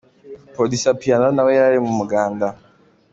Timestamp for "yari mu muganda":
1.59-2.47